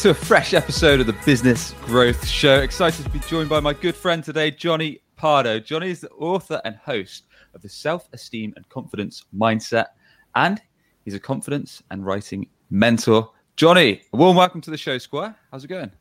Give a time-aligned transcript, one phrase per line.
[0.00, 2.60] to a fresh episode of the Business Growth Show.
[2.60, 5.60] Excited to be joined by my good friend today, Johnny Pardo.
[5.60, 9.88] Johnny is the author and host of the Self Esteem and Confidence Mindset,
[10.34, 10.58] and
[11.04, 13.30] he's a confidence and writing mentor.
[13.56, 15.36] Johnny, a warm welcome to the show, Squire.
[15.52, 15.92] How's it going?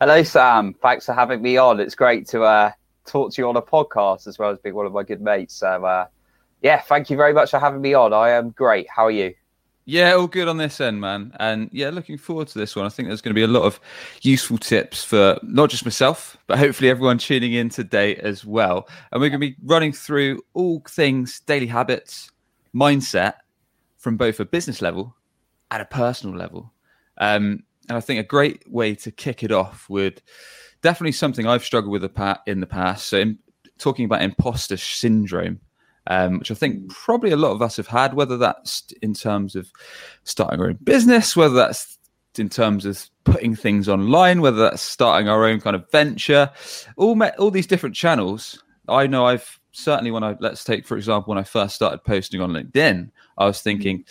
[0.00, 0.72] Hello, Sam.
[0.80, 1.80] Thanks for having me on.
[1.80, 2.70] It's great to uh,
[3.06, 5.56] talk to you on a podcast as well as being one of my good mates.
[5.56, 6.06] So, uh,
[6.62, 8.12] yeah, thank you very much for having me on.
[8.12, 8.86] I am great.
[8.88, 9.34] How are you?
[9.90, 11.32] Yeah, all good on this end, man.
[11.40, 12.84] And yeah, looking forward to this one.
[12.84, 13.80] I think there's going to be a lot of
[14.20, 18.86] useful tips for not just myself, but hopefully everyone tuning in today as well.
[19.10, 22.30] And we're going to be running through all things daily habits,
[22.74, 23.36] mindset
[23.96, 25.16] from both a business level
[25.70, 26.70] and a personal level.
[27.16, 30.20] Um, and I think a great way to kick it off would
[30.82, 32.04] definitely something I've struggled with
[32.46, 33.08] in the past.
[33.08, 33.38] So, in,
[33.78, 35.60] talking about imposter syndrome
[36.08, 39.54] um, which I think probably a lot of us have had, whether that's in terms
[39.54, 39.70] of
[40.24, 41.98] starting our own business, whether that's
[42.38, 46.50] in terms of putting things online, whether that's starting our own kind of venture,
[46.96, 48.62] all met, all these different channels.
[48.88, 52.40] I know I've certainly when I let's take for example when I first started posting
[52.40, 54.04] on LinkedIn, I was thinking,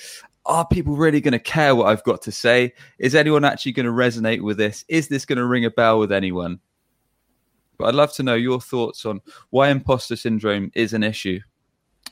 [0.46, 2.74] are people really going to care what I've got to say?
[3.00, 4.86] Is anyone actually going to resonate with this?
[4.88, 6.60] Is this going to ring a bell with anyone?
[7.80, 11.40] But I'd love to know your thoughts on why imposter syndrome is an issue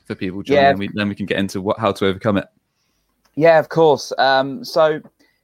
[0.05, 0.69] for people, John, yeah.
[0.69, 2.47] and we, then we can get into what how to overcome it.
[3.35, 4.13] Yeah, of course.
[4.17, 5.01] Um, so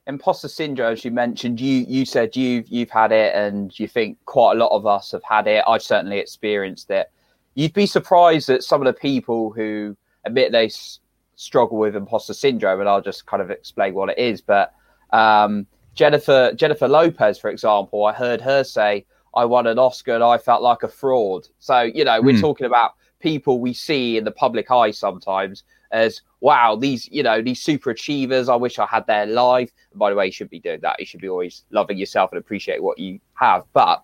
[0.08, 4.18] imposter syndrome, as you mentioned, you you said you've you've had it, and you think
[4.26, 5.64] quite a lot of us have had it.
[5.68, 7.12] I've certainly experienced it.
[7.56, 11.00] You'd be surprised at some of the people who admit they s-
[11.36, 14.42] struggle with imposter syndrome, and I'll just kind of explain what it is.
[14.42, 14.74] But
[15.12, 19.06] um, Jennifer Jennifer Lopez, for example, I heard her say,
[19.36, 22.42] "I won an Oscar and I felt like a fraud." So you know, we're mm.
[22.42, 27.42] talking about people we see in the public eye sometimes as wow these you know
[27.42, 29.72] these super achievers i wish i had their life.
[29.92, 31.00] And by the way you should be doing that.
[31.00, 33.64] You should be always loving yourself and appreciate what you have.
[33.74, 34.04] But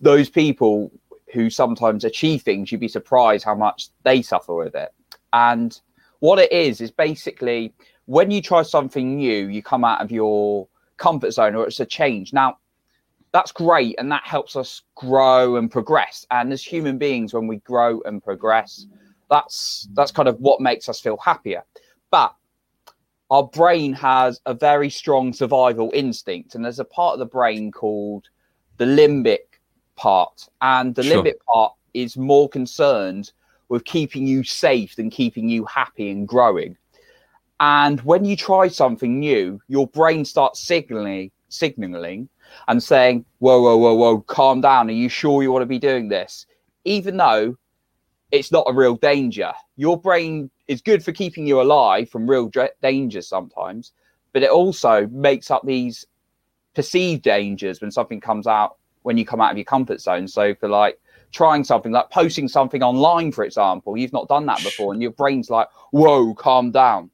[0.00, 0.90] those people
[1.32, 4.92] who sometimes achieve things you'd be surprised how much they suffer with it.
[5.32, 5.78] And
[6.20, 7.74] what it is is basically
[8.06, 11.86] when you try something new you come out of your comfort zone or it's a
[11.86, 12.32] change.
[12.32, 12.58] Now
[13.36, 16.26] that's great and that helps us grow and progress.
[16.30, 18.86] And as human beings when we grow and progress
[19.30, 21.62] that's that's kind of what makes us feel happier.
[22.10, 22.34] But
[23.30, 27.70] our brain has a very strong survival instinct and there's a part of the brain
[27.70, 28.26] called
[28.78, 29.60] the limbic
[29.96, 30.48] part.
[30.62, 31.22] And the sure.
[31.22, 33.32] limbic part is more concerned
[33.68, 36.74] with keeping you safe than keeping you happy and growing.
[37.60, 42.30] And when you try something new your brain starts signaling signaling
[42.68, 44.88] and saying, whoa, whoa, whoa, whoa, calm down.
[44.88, 46.46] Are you sure you want to be doing this?
[46.84, 47.56] Even though
[48.32, 49.52] it's not a real danger.
[49.76, 52.50] Your brain is good for keeping you alive from real
[52.82, 53.92] dangers sometimes,
[54.32, 56.06] but it also makes up these
[56.74, 60.26] perceived dangers when something comes out when you come out of your comfort zone.
[60.26, 60.98] So for like
[61.30, 65.12] trying something like posting something online, for example, you've not done that before, and your
[65.12, 67.10] brain's like, whoa, calm down.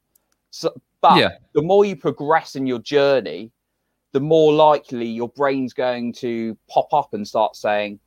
[0.50, 1.30] So, but yeah.
[1.54, 3.50] the more you progress in your journey,
[4.12, 7.98] the more likely your brain's going to pop up and start saying,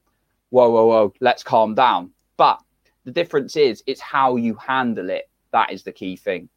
[0.50, 2.12] whoa, whoa, whoa, let's calm down.
[2.38, 2.62] But
[3.04, 5.30] the difference is it's how you handle it.
[5.52, 6.50] That is the key thing.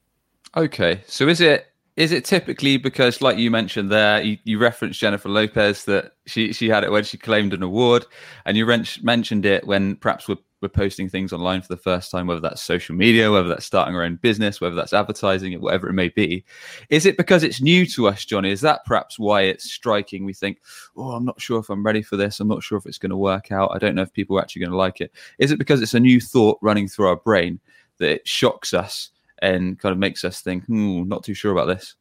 [0.57, 1.03] Okay.
[1.07, 1.67] So is it
[1.97, 6.53] is it typically because like you mentioned there, you, you referenced Jennifer Lopez that she
[6.53, 8.07] she had it when she claimed an award
[8.45, 8.67] and you
[9.03, 12.63] mentioned it when perhaps we're we're posting things online for the first time, whether that's
[12.63, 16.45] social media, whether that's starting our own business, whether that's advertising, whatever it may be.
[16.91, 18.51] Is it because it's new to us, Johnny?
[18.51, 20.25] Is that perhaps why it's striking?
[20.25, 20.59] We think,
[20.97, 22.41] oh, I'm not sure if I'm ready for this.
[22.41, 23.71] I'm not sure if it's going to work out.
[23.73, 25.13] I don't know if people are actually going to like it.
[25.39, 27.61] Is it because it's a new thought running through our brain
[27.99, 29.11] that it shocks us
[29.41, 31.95] and kind of makes us think, hmm, not too sure about this?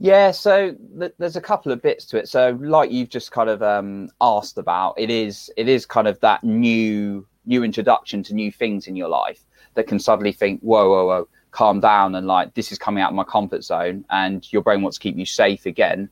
[0.00, 2.28] Yeah, so th- there's a couple of bits to it.
[2.28, 6.20] So, like you've just kind of um, asked about, it is it is kind of
[6.20, 10.88] that new new introduction to new things in your life that can suddenly think, whoa,
[10.88, 14.52] whoa, whoa, calm down, and like this is coming out of my comfort zone, and
[14.52, 16.08] your brain wants to keep you safe again.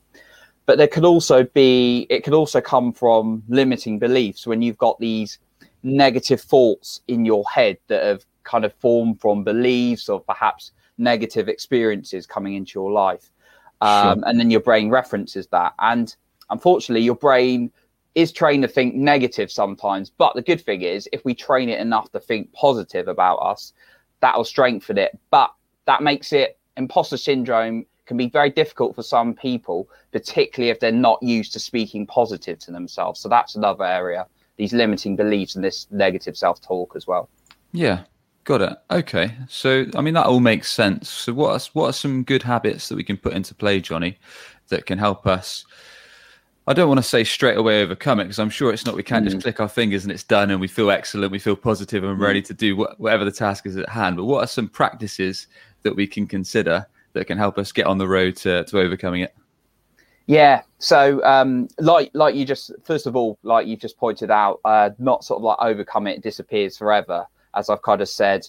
[0.64, 4.98] But there could also be, it could also come from limiting beliefs when you've got
[4.98, 5.38] these
[5.84, 11.48] negative thoughts in your head that have kind of formed from beliefs or perhaps negative
[11.48, 13.30] experiences coming into your life.
[13.80, 14.28] Um, sure.
[14.28, 15.74] And then your brain references that.
[15.78, 16.14] And
[16.50, 17.70] unfortunately, your brain
[18.16, 20.10] is trained to think negative sometimes.
[20.10, 23.74] But the good thing is, if we train it enough to think positive about us,
[24.20, 25.16] that'll strengthen it.
[25.30, 25.52] But
[25.84, 30.92] that makes it imposter syndrome can be very difficult for some people, particularly if they're
[30.92, 33.20] not used to speaking positive to themselves.
[33.20, 34.26] So that's another area,
[34.56, 37.28] these limiting beliefs and this negative self talk as well.
[37.72, 38.04] Yeah,
[38.44, 38.78] got it.
[38.90, 39.34] Okay.
[39.48, 41.10] So, I mean, that all makes sense.
[41.10, 44.18] So, what are, what are some good habits that we can put into play, Johnny,
[44.68, 45.66] that can help us?
[46.68, 48.96] I don't want to say straight away overcome it because I'm sure it's not.
[48.96, 49.30] We can't mm.
[49.30, 52.18] just click our fingers and it's done and we feel excellent, we feel positive and
[52.18, 52.22] mm.
[52.22, 54.16] ready to do whatever the task is at hand.
[54.16, 55.46] But what are some practices
[55.82, 59.20] that we can consider that can help us get on the road to, to overcoming
[59.22, 59.34] it?
[60.26, 60.62] Yeah.
[60.78, 64.90] So, um, like like you just first of all, like you've just pointed out, uh,
[64.98, 67.26] not sort of like overcome it, disappears forever.
[67.54, 68.46] As I've kind of said,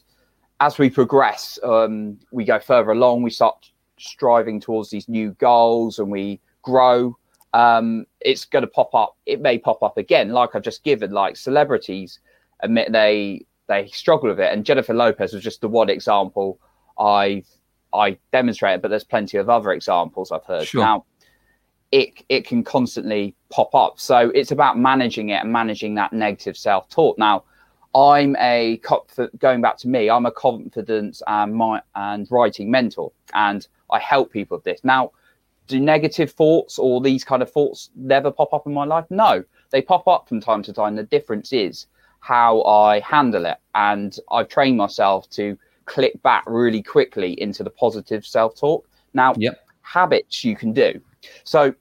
[0.60, 3.22] as we progress, um, we go further along.
[3.22, 7.16] We start striving towards these new goals, and we grow.
[7.58, 9.18] Um, it's going to pop up.
[9.26, 11.12] It may pop up again, like I've just given.
[11.12, 12.20] Like celebrities
[12.60, 16.60] admit they they struggle with it, and Jennifer Lopez was just the one example
[17.00, 17.48] I've
[17.94, 20.68] I demonstrated, but there's plenty of other examples I've heard.
[20.68, 20.82] Sure.
[20.82, 21.06] Now,
[21.92, 26.58] it it can constantly pop up, so it's about managing it and managing that negative
[26.58, 27.18] self talk.
[27.18, 27.44] Now,
[27.96, 29.10] I'm a cop.
[29.40, 30.12] going back to me.
[30.12, 34.82] I'm a confidence and my and writing mentor, and I help people with this.
[34.84, 35.12] Now,
[35.68, 39.06] do negative thoughts or these kind of thoughts never pop up in my life?
[39.10, 40.96] No, they pop up from time to time.
[40.96, 41.88] The difference is
[42.20, 47.70] how I handle it, and I've trained myself to click back really quickly into the
[47.70, 48.88] positive self talk.
[49.14, 49.66] Now, yep.
[49.82, 51.00] habits you can do.
[51.44, 51.74] So,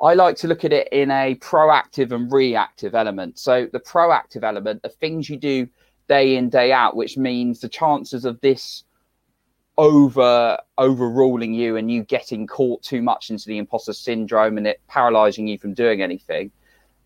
[0.00, 3.38] I like to look at it in a proactive and reactive element.
[3.38, 5.68] So, the proactive element are things you do
[6.08, 8.84] day in, day out, which means the chances of this
[9.78, 14.80] over overruling you and you getting caught too much into the imposter syndrome and it
[14.86, 16.50] paralyzing you from doing anything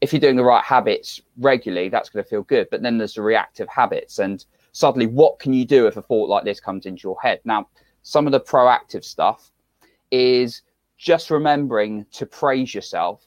[0.00, 2.68] if you're doing the right habits regularly that's going to feel good.
[2.70, 6.28] But then there's the reactive habits and suddenly what can you do if a thought
[6.28, 7.40] like this comes into your head?
[7.44, 7.68] Now
[8.02, 9.50] some of the proactive stuff
[10.10, 10.62] is
[10.98, 13.26] just remembering to praise yourself.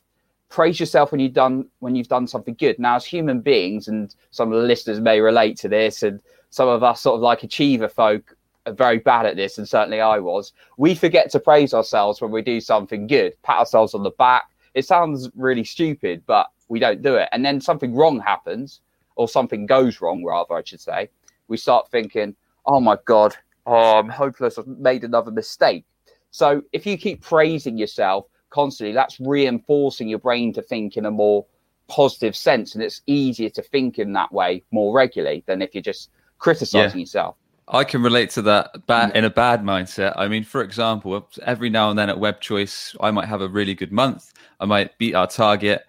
[0.49, 2.77] Praise yourself when you've done when you've done something good.
[2.77, 6.19] Now as human beings and some of the listeners may relate to this and
[6.49, 8.35] some of us sort of like achiever folk
[8.69, 12.31] are very bad at this and certainly i was we forget to praise ourselves when
[12.31, 16.79] we do something good pat ourselves on the back it sounds really stupid but we
[16.79, 18.81] don't do it and then something wrong happens
[19.15, 21.09] or something goes wrong rather i should say
[21.49, 22.35] we start thinking,
[22.65, 23.35] oh my God,
[23.65, 24.57] oh, I'm hopeless.
[24.57, 25.83] I've made another mistake.
[26.31, 31.11] So if you keep praising yourself constantly, that's reinforcing your brain to think in a
[31.11, 31.45] more
[31.87, 32.75] positive sense.
[32.75, 36.99] And it's easier to think in that way more regularly than if you're just criticizing
[36.99, 37.03] yeah.
[37.03, 37.35] yourself.
[37.69, 40.13] I can relate to that bad, in a bad mindset.
[40.17, 43.47] I mean, for example, every now and then at Web Choice, I might have a
[43.47, 44.33] really good month.
[44.59, 45.85] I might beat our target,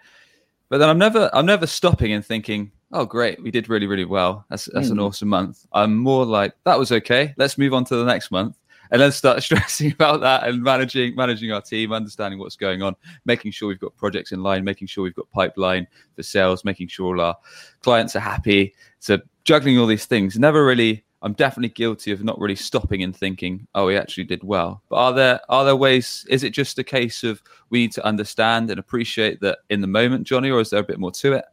[0.69, 4.05] but then I'm never, I'm never stopping and thinking, oh great we did really really
[4.05, 4.93] well that's that's mm.
[4.93, 5.05] an hmm.
[5.05, 8.59] awesome month i'm more like that was okay let's move on to the next month
[8.91, 12.97] and then start stressing about that and managing managing our team understanding what's going on
[13.25, 15.87] making sure we've got projects in line making sure we've got pipeline
[16.17, 17.37] for sales making sure all our
[17.83, 22.39] clients are happy so juggling all these things never really i'm definitely guilty of not
[22.39, 26.27] really stopping and thinking oh we actually did well but are there are there ways
[26.29, 29.87] is it just a case of we need to understand and appreciate that in the
[29.87, 31.45] moment johnny or is there a bit more to it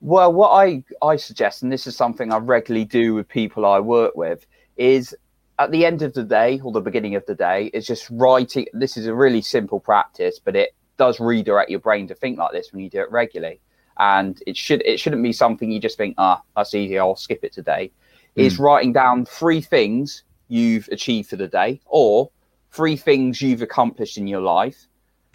[0.00, 3.80] well, what I, I suggest, and this is something I regularly do with people I
[3.80, 5.14] work with, is
[5.58, 8.66] at the end of the day or the beginning of the day, is just writing.
[8.72, 12.52] This is a really simple practice, but it does redirect your brain to think like
[12.52, 13.60] this when you do it regularly.
[13.98, 17.42] And it should it shouldn't be something you just think, ah, that's easy, I'll skip
[17.42, 17.90] it today.
[18.38, 18.44] Mm.
[18.44, 22.30] Is writing down three things you've achieved for the day or
[22.70, 24.86] three things you've accomplished in your life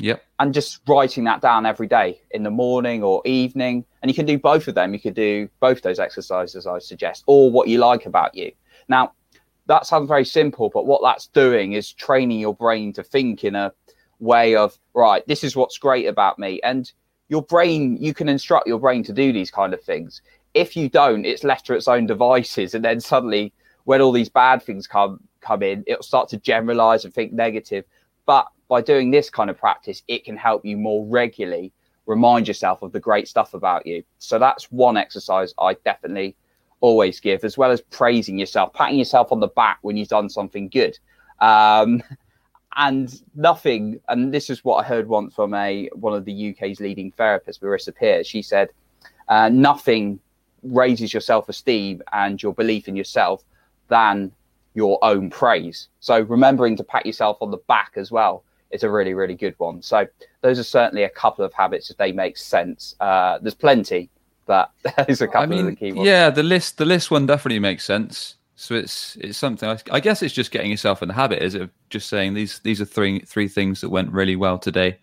[0.03, 0.24] Yep.
[0.39, 3.86] And just writing that down every day in the morning or evening.
[4.01, 4.93] And you can do both of them.
[4.93, 8.51] You could do both those exercises I suggest, or what you like about you.
[8.89, 9.13] Now,
[9.67, 13.55] that sounds very simple, but what that's doing is training your brain to think in
[13.55, 13.72] a
[14.19, 16.60] way of, right, this is what's great about me.
[16.63, 16.91] And
[17.29, 20.22] your brain, you can instruct your brain to do these kind of things.
[20.53, 22.75] If you don't, it's left to its own devices.
[22.75, 23.53] And then suddenly,
[23.86, 27.86] when all these bad things come come in, it'll start to generalize and think negative.
[28.25, 31.72] But by doing this kind of practice, it can help you more regularly
[32.05, 34.03] remind yourself of the great stuff about you.
[34.19, 36.36] So that's one exercise I definitely
[36.81, 40.29] always give, as well as praising yourself, patting yourself on the back when you've done
[40.29, 40.98] something good.
[41.39, 42.03] Um,
[42.75, 46.79] and nothing, and this is what I heard once from a one of the UK's
[46.79, 48.24] leading therapists, Marissa Peer.
[48.24, 48.69] She said,
[49.27, 50.19] uh, "Nothing
[50.63, 53.43] raises your self-esteem and your belief in yourself
[53.89, 54.32] than
[54.74, 55.88] your own praise.
[56.00, 59.55] So remembering to pat yourself on the back as well is a really, really good
[59.60, 59.82] one.
[59.82, 60.08] So
[60.41, 62.96] those are certainly a couple of habits if they make sense.
[63.00, 64.10] Uh, there's plenty,
[64.46, 64.72] but
[65.08, 66.08] there's a couple I mean, of the key ones.
[66.08, 68.36] Yeah, the list, the list one definitely makes sense.
[68.55, 69.67] So it's it's something.
[69.67, 71.70] I, I guess it's just getting yourself in the habit, is it?
[71.89, 75.00] Just saying these these are three three things that went really well today,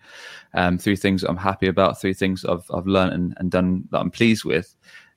[0.53, 3.87] um, three things that I'm happy about, three things I've I've learned and, and done
[3.91, 4.73] that I'm pleased with,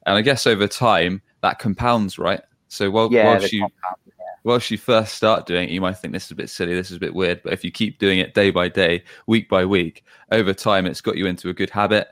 [0.07, 2.41] and I guess over time that compounds, right?
[2.69, 4.25] So while yeah, whilst you compound, yeah.
[4.45, 6.91] whilst you first start doing it, you might think this is a bit silly, this
[6.91, 9.65] is a bit weird, but if you keep doing it day by day, week by
[9.65, 12.09] week, over time, it's got you into a good habit.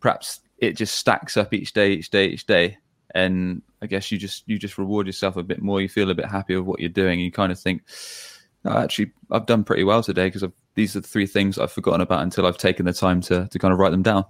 [0.00, 2.78] Perhaps it just stacks up each day, each day, each day,
[3.14, 5.80] and I guess you just you just reward yourself a bit more.
[5.80, 7.20] You feel a bit happy with what you're doing.
[7.20, 7.82] You kind of think,
[8.66, 12.22] actually, I've done pretty well today because these are the three things I've forgotten about
[12.22, 14.24] until I've taken the time to to kind of write them down.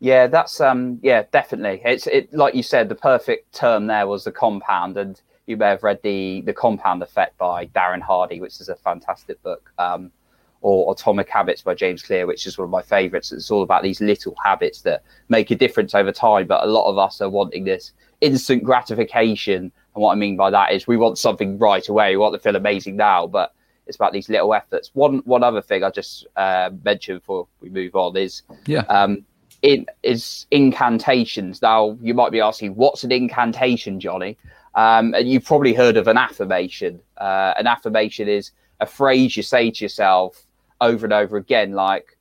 [0.00, 1.82] Yeah, that's um, yeah, definitely.
[1.84, 5.68] It's it like you said, the perfect term there was the compound, and you may
[5.68, 9.72] have read the the Compound Effect by Darren Hardy, which is a fantastic book.
[9.78, 10.12] Um,
[10.60, 13.30] or Atomic Habits by James Clear, which is one of my favorites.
[13.30, 16.48] It's all about these little habits that make a difference over time.
[16.48, 19.70] But a lot of us are wanting this instant gratification.
[19.94, 22.10] And what I mean by that is we want something right away.
[22.10, 23.54] We want to feel amazing now, but
[23.86, 24.90] it's about these little efforts.
[24.94, 28.80] One one other thing I just uh, mentioned before we move on is yeah.
[28.88, 29.24] Um,
[29.62, 31.62] in is incantations.
[31.62, 34.36] Now you might be asking, what's an incantation, Johnny?
[34.74, 37.00] Um, and you've probably heard of an affirmation.
[37.16, 40.44] Uh, an affirmation is a phrase you say to yourself
[40.80, 42.16] over and over again, like,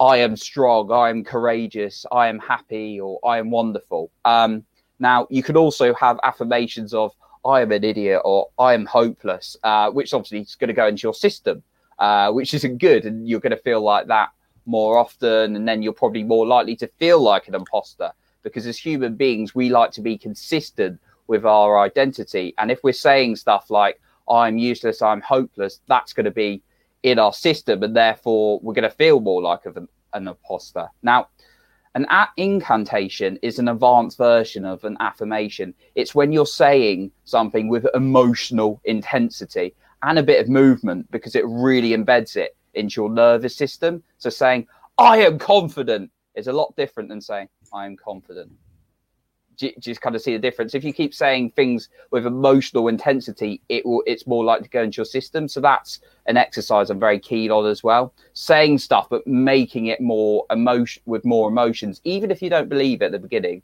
[0.00, 4.10] I am strong, I am courageous, I am happy, or I am wonderful.
[4.24, 4.64] Um,
[4.98, 7.12] now, you can also have affirmations of,
[7.44, 10.88] I am an idiot, or I am hopeless, uh, which obviously is going to go
[10.88, 11.62] into your system,
[12.00, 13.04] uh, which isn't good.
[13.04, 14.30] And you're going to feel like that
[14.66, 15.56] more often.
[15.56, 19.54] And then you're probably more likely to feel like an imposter because as human beings,
[19.54, 22.54] we like to be consistent with our identity.
[22.58, 26.62] And if we're saying stuff like, I'm useless, I'm hopeless, that's going to be
[27.02, 30.88] in our system, and therefore we're going to feel more like an, an imposter.
[31.02, 31.28] Now,
[31.94, 32.06] an
[32.36, 35.74] incantation is an advanced version of an affirmation.
[35.94, 41.44] It's when you're saying something with emotional intensity and a bit of movement because it
[41.46, 44.02] really embeds it into your nervous system.
[44.18, 44.66] So saying,
[44.98, 48.50] I am confident is a lot different than saying, I am confident
[49.56, 50.74] just kind of see the difference.
[50.74, 54.82] If you keep saying things with emotional intensity, it will it's more likely to go
[54.82, 55.48] into your system.
[55.48, 58.14] So that's an exercise I'm very keen on as well.
[58.32, 63.02] Saying stuff but making it more emotion with more emotions, even if you don't believe
[63.02, 63.62] it at the beginning,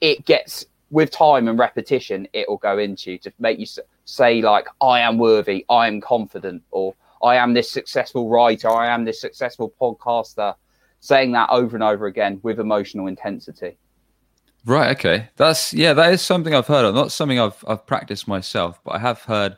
[0.00, 3.66] it gets with time and repetition, it will go into to make you
[4.04, 8.88] say like, "I am worthy," "I am confident," or "I am this successful writer," "I
[8.88, 10.54] am this successful podcaster."
[11.02, 13.78] Saying that over and over again with emotional intensity.
[14.66, 14.96] Right.
[14.96, 15.28] Okay.
[15.36, 15.94] That's yeah.
[15.94, 16.94] That is something I've heard of.
[16.94, 19.56] Not something I've I've practiced myself, but I have heard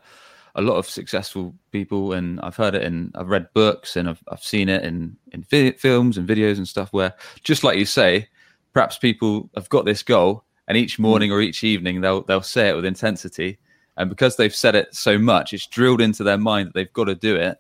[0.55, 3.11] a lot of successful people, and I've heard it in.
[3.15, 6.69] I've read books, and I've I've seen it in in vi- films and videos and
[6.69, 6.93] stuff.
[6.93, 8.29] Where just like you say,
[8.73, 11.03] perhaps people have got this goal, and each hmm.
[11.03, 13.59] morning or each evening they'll they'll say it with intensity,
[13.97, 17.05] and because they've said it so much, it's drilled into their mind that they've got
[17.05, 17.59] to do it.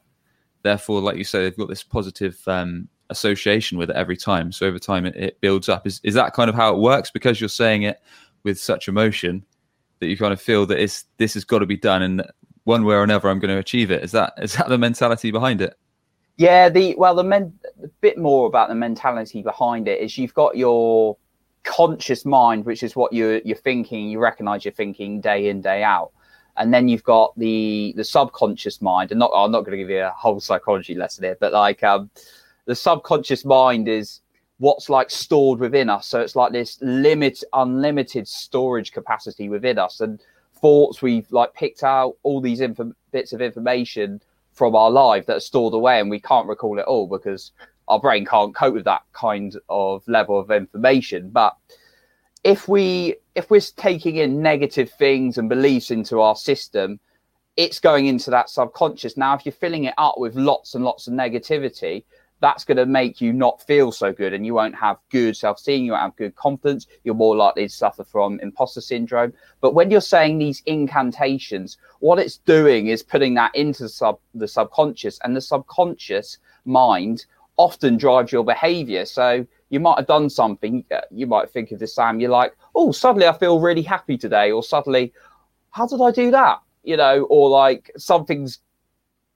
[0.62, 4.52] Therefore, like you say, they've got this positive um, association with it every time.
[4.52, 5.86] So over time, it, it builds up.
[5.86, 7.10] Is is that kind of how it works?
[7.10, 8.00] Because you're saying it
[8.44, 9.44] with such emotion
[10.00, 12.24] that you kind of feel that it's this has got to be done, and
[12.64, 14.02] one way or another, I'm going to achieve it.
[14.02, 15.74] Is that is that the mentality behind it?
[16.36, 20.34] Yeah, the well, the men a bit more about the mentality behind it is you've
[20.34, 21.16] got your
[21.64, 24.08] conscious mind, which is what you're you're thinking.
[24.08, 26.12] You recognize you're thinking day in day out,
[26.56, 29.10] and then you've got the the subconscious mind.
[29.10, 31.82] And not I'm not going to give you a whole psychology lesson here, but like
[31.82, 32.10] um,
[32.66, 34.20] the subconscious mind is
[34.58, 36.06] what's like stored within us.
[36.06, 40.20] So it's like this limit, unlimited storage capacity within us, and
[40.54, 44.20] thoughts we've like picked out all these inf- bits of information
[44.52, 47.52] from our life that are stored away, and we can't recall it all because
[47.88, 51.30] our brain can't cope with that kind of level of information.
[51.30, 51.56] But
[52.44, 57.00] if we if we're taking in negative things and beliefs into our system,
[57.56, 59.16] it's going into that subconscious.
[59.16, 62.04] Now, if you're filling it up with lots and lots of negativity,
[62.42, 65.84] that's going to make you not feel so good and you won't have good self-esteem
[65.84, 69.90] you won't have good confidence you're more likely to suffer from imposter syndrome but when
[69.90, 75.20] you're saying these incantations what it's doing is putting that into the, sub, the subconscious
[75.22, 77.24] and the subconscious mind
[77.58, 81.80] often drives your behavior so you might have done something uh, you might think of
[81.80, 85.12] this sam you're like oh suddenly i feel really happy today or suddenly
[85.70, 88.60] how did i do that you know or like something's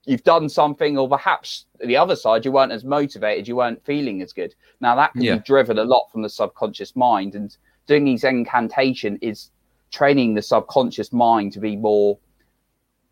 [0.07, 4.21] you've done something, or perhaps the other side, you weren't as motivated, you weren't feeling
[4.21, 4.55] as good.
[4.79, 5.35] Now that can yeah.
[5.35, 9.51] be driven a lot from the subconscious mind, and doing these incantation is
[9.91, 12.17] training the subconscious mind to be more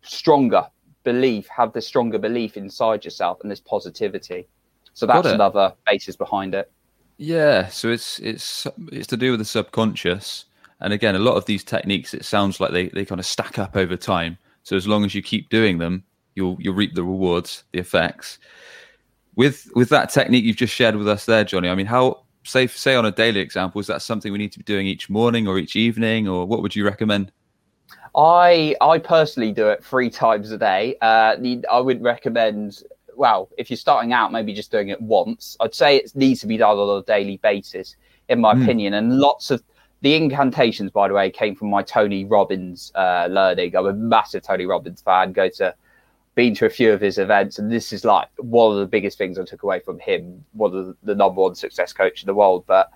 [0.02, 0.66] stronger,
[1.04, 4.48] belief, have the stronger belief inside yourself and this positivity.
[4.94, 6.72] So that's another basis behind it.
[7.18, 10.44] Yeah, so it's it's it's to do with the subconscious,
[10.80, 13.58] and again, a lot of these techniques, it sounds like they, they kind of stack
[13.58, 14.36] up over time.
[14.62, 16.04] So as long as you keep doing them,
[16.34, 18.38] you'll you'll reap the rewards, the effects.
[19.34, 21.68] With with that technique you've just shared with us there, Johnny.
[21.68, 24.58] I mean, how say say on a daily example, is that something we need to
[24.58, 27.32] be doing each morning or each evening, or what would you recommend?
[28.14, 30.96] I I personally do it three times a day.
[31.00, 31.36] Uh,
[31.70, 32.82] I would recommend.
[33.16, 35.56] Well, if you're starting out, maybe just doing it once.
[35.60, 37.96] I'd say it needs to be done on a daily basis,
[38.28, 38.62] in my mm.
[38.62, 38.94] opinion.
[38.94, 39.62] And lots of
[40.02, 43.74] the incantations, by the way, came from my Tony Robbins uh, learning.
[43.74, 45.32] I'm a massive Tony Robbins fan.
[45.32, 45.74] Go to
[46.36, 49.16] been to a few of his events, and this is like one of the biggest
[49.16, 50.44] things I took away from him.
[50.52, 52.90] One of the, number one success coach in the world, but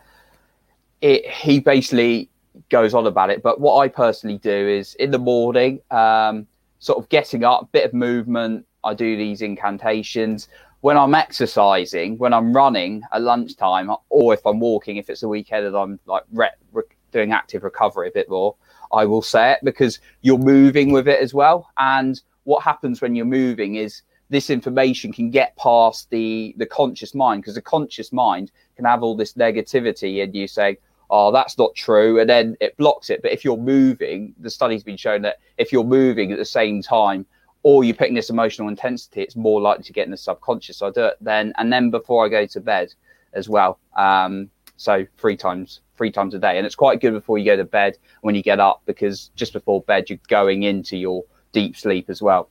[1.00, 2.28] it he basically
[2.68, 3.42] goes on about it.
[3.42, 6.46] But what I personally do is in the morning, um,
[6.80, 8.66] sort of getting up, bit of movement.
[8.84, 10.48] I do these incantations
[10.80, 15.28] when I'm exercising, when I'm running at lunchtime, or if I'm walking, if it's a
[15.28, 18.56] weekend and I'm like re- re- doing active recovery a bit more,
[18.92, 21.68] I will say it because you're moving with it as well.
[21.78, 27.14] And what happens when you're moving is this information can get past the the conscious
[27.14, 30.78] mind because the conscious mind can have all this negativity and you say
[31.10, 34.84] oh that's not true and then it blocks it but if you're moving the study's
[34.84, 37.26] been shown that if you're moving at the same time
[37.62, 40.86] or you're putting this emotional intensity it's more likely to get in the subconscious so
[40.86, 42.92] i do it then and then before i go to bed
[43.32, 47.36] as well um, so three times three times a day and it's quite good before
[47.36, 50.96] you go to bed when you get up because just before bed you're going into
[50.96, 52.48] your deep sleep as well.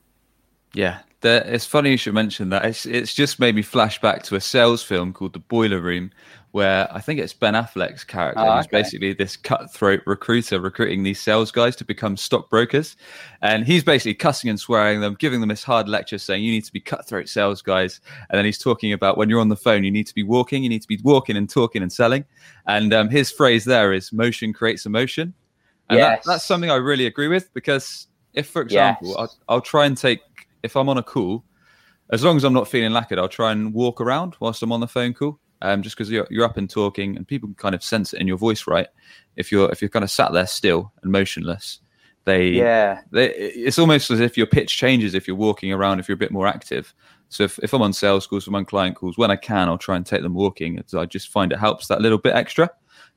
[0.74, 2.66] Yeah, it's funny you should mention that.
[2.66, 6.12] It's, it's just made me flash back to a sales film called The Boiler Room,
[6.52, 8.42] where I think it's Ben Affleck's character.
[8.42, 8.58] Oh, okay.
[8.58, 12.96] He's basically this cutthroat recruiter recruiting these sales guys to become stockbrokers.
[13.42, 16.66] And he's basically cussing and swearing them, giving them this hard lecture saying, you need
[16.66, 18.02] to be cutthroat sales guys.
[18.30, 20.64] And then he's talking about when you're on the phone, you need to be walking,
[20.64, 22.26] you need to be walking and talking and selling.
[22.66, 25.36] And um, his phrase there is motion creates emotion.
[25.90, 26.26] And yes.
[26.26, 29.18] that, that's something I really agree with because if, for example, yes.
[29.18, 30.22] I'll, I'll, try and take
[30.64, 31.44] if I'm on a call,
[32.12, 34.80] as long as I'm not feeling lacquered, I'll try and walk around whilst I'm on
[34.80, 35.40] the phone call.
[35.62, 38.22] Um, just because you're, you're up and talking, and people can kind of sense it
[38.22, 38.88] in your voice, right?
[39.36, 41.82] If you're if you're kind of sat there still and motionless,
[42.24, 46.00] they yeah, they, it's almost as if your pitch changes if you're walking around.
[46.00, 46.94] If you're a bit more active,
[47.30, 49.78] so if, if I'm on sales calls, I'm on client calls, when I can, I'll
[49.78, 50.84] try and take them walking.
[50.96, 52.70] I just find it helps that little bit extra.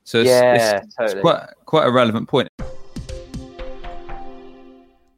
[0.04, 1.12] So it's, yeah, it's, totally.
[1.12, 2.48] it's quite quite a relevant point.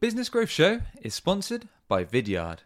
[0.01, 2.59] Business Growth Show is sponsored by Vidyard.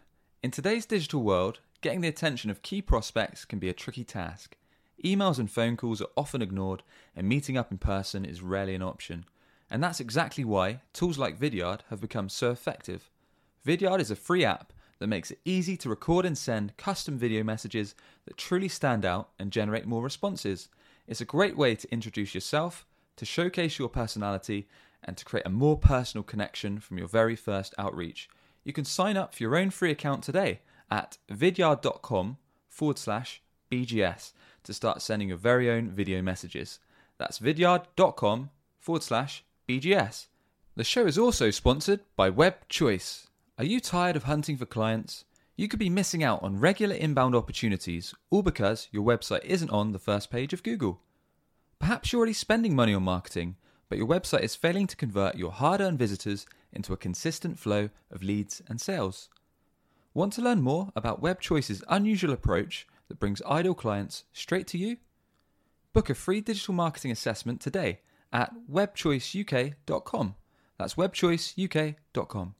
[0.43, 4.57] In today's digital world, getting the attention of key prospects can be a tricky task.
[5.03, 6.83] Emails and phone calls are often ignored,
[7.15, 9.25] and meeting up in person is rarely an option.
[9.69, 13.09] And that's exactly why tools like Vidyard have become so effective.
[13.65, 17.43] Vidyard is a free app that makes it easy to record and send custom video
[17.43, 20.67] messages that truly stand out and generate more responses.
[21.07, 24.67] It's a great way to introduce yourself, to showcase your personality,
[25.03, 28.27] and to create a more personal connection from your very first outreach.
[28.65, 30.59] You can sign up for your own free account today
[30.89, 36.79] at vidyard.com forward slash BGS to start sending your very own video messages.
[37.17, 38.49] That's vidyard.com
[38.79, 40.27] forward slash BGS.
[40.75, 43.27] The show is also sponsored by Web Choice.
[43.57, 45.25] Are you tired of hunting for clients?
[45.55, 49.91] You could be missing out on regular inbound opportunities, all because your website isn't on
[49.91, 51.01] the first page of Google.
[51.79, 53.57] Perhaps you're already spending money on marketing
[53.89, 57.89] but your website is failing to convert your hard earned visitors into a consistent flow
[58.11, 59.29] of leads and sales.
[60.13, 64.97] Want to learn more about WebChoice's unusual approach that brings idle clients straight to you?
[65.93, 67.99] Book a free digital marketing assessment today
[68.33, 70.35] at webchoiceuk.com.
[70.77, 72.55] That's webchoiceuk.com.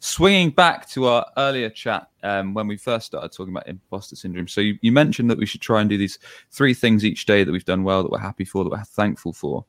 [0.00, 4.46] swinging back to our earlier chat um, when we first started talking about imposter syndrome.
[4.46, 6.18] So you, you, mentioned that we should try and do these
[6.50, 9.32] three things each day that we've done well, that we're happy for, that we're thankful
[9.32, 9.64] for.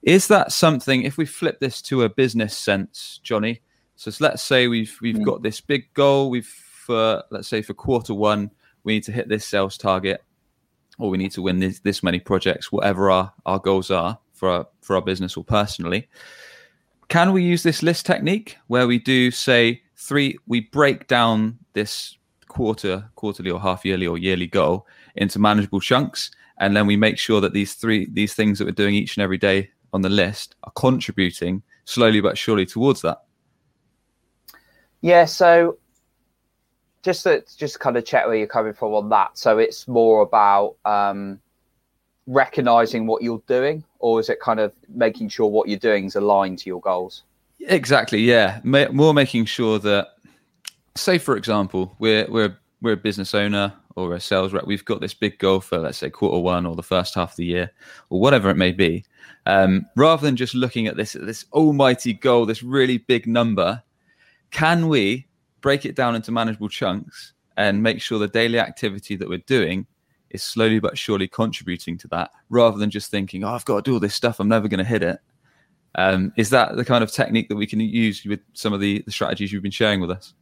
[0.00, 1.02] Is that something?
[1.02, 3.60] If we flip this to a business sense, Johnny.
[4.00, 5.24] So let's say we've we've mm.
[5.24, 6.30] got this big goal.
[6.30, 8.50] We've for let's say for quarter one,
[8.84, 10.22] we need to hit this sales target,
[10.98, 14.48] or we need to win this, this many projects, whatever our, our goals are for
[14.48, 16.08] our, for our business or personally
[17.10, 22.16] can we use this list technique where we do say three, we break down this
[22.46, 24.86] quarter, quarterly or half yearly or yearly goal
[25.16, 28.70] into manageable chunks, and then we make sure that these three, these things that we're
[28.70, 33.18] doing each and every day on the list are contributing slowly but surely towards that.
[35.00, 35.24] Yeah.
[35.24, 35.78] So
[37.02, 39.38] just to just kind of check where you're coming from on that.
[39.38, 41.40] So it's more about um,
[42.26, 46.16] recognizing what you're doing, or is it kind of making sure what you're doing is
[46.16, 47.22] aligned to your goals?
[47.60, 48.20] Exactly.
[48.20, 48.60] Yeah.
[48.64, 50.08] More making sure that,
[50.94, 54.66] say, for example, we're we're we're a business owner or a sales rep.
[54.66, 57.36] We've got this big goal for, let's say, quarter one or the first half of
[57.36, 57.70] the year,
[58.08, 59.04] or whatever it may be.
[59.46, 63.82] Um, rather than just looking at this this almighty goal, this really big number,
[64.50, 65.26] can we
[65.60, 69.86] break it down into manageable chunks and make sure the daily activity that we're doing
[70.30, 73.82] is slowly but surely contributing to that, rather than just thinking, "Oh, I've got to
[73.82, 74.40] do all this stuff.
[74.40, 75.18] I'm never going to hit it."
[75.96, 79.02] Um, is that the kind of technique that we can use with some of the,
[79.02, 80.34] the strategies you've been sharing with us?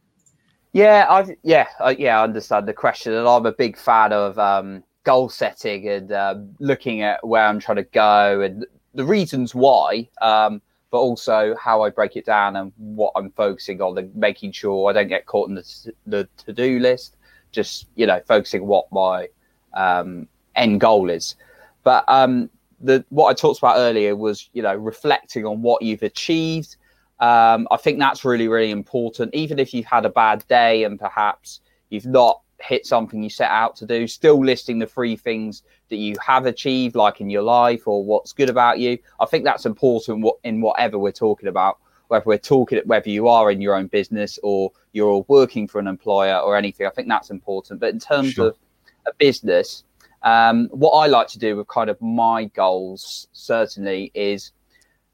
[0.73, 4.37] Yeah, I yeah uh, yeah I understand the question, and I'm a big fan of
[4.37, 9.55] um, goal setting and uh, looking at where I'm trying to go and the reasons
[9.55, 10.61] why, um,
[10.91, 14.89] but also how I break it down and what I'm focusing on and making sure
[14.89, 17.15] I don't get caught in the, the to do list.
[17.51, 19.27] Just you know, focusing what my
[19.73, 21.35] um, end goal is.
[21.83, 22.49] But um,
[22.79, 26.75] the what I talked about earlier was you know reflecting on what you've achieved.
[27.19, 29.33] Um, I think that's really really important.
[29.33, 33.49] Even if you've had a bad day and perhaps you've not hit something you set
[33.49, 37.41] out to do, still listing the three things that you have achieved, like in your
[37.41, 38.97] life or what's good about you.
[39.19, 43.51] I think that's important in whatever we're talking about, whether we're talking whether you are
[43.51, 46.87] in your own business or you're working for an employer or anything.
[46.87, 47.79] I think that's important.
[47.79, 48.49] But in terms sure.
[48.49, 48.57] of
[49.07, 49.83] a business,
[50.23, 54.51] um, what I like to do with kind of my goals certainly is